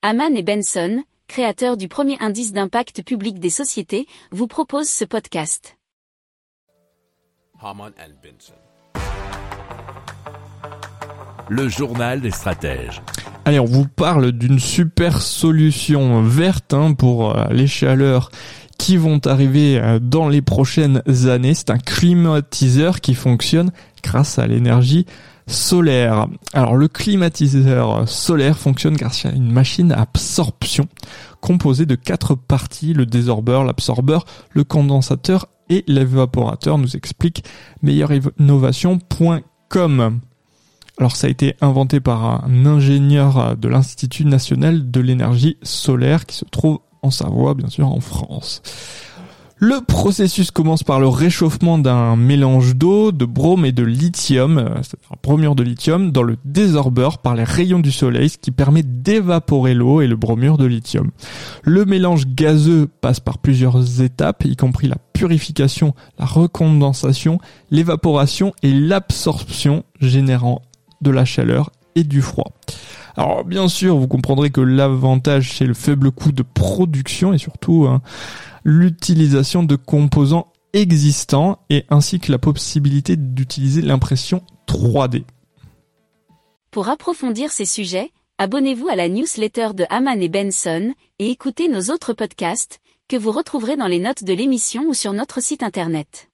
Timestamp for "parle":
13.88-14.30